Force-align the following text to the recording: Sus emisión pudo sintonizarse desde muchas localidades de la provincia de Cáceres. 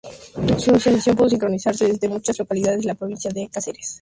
Sus 0.57 0.87
emisión 0.87 1.15
pudo 1.15 1.29
sintonizarse 1.29 1.85
desde 1.85 2.09
muchas 2.09 2.39
localidades 2.39 2.79
de 2.79 2.87
la 2.87 2.95
provincia 2.95 3.29
de 3.29 3.47
Cáceres. 3.49 3.99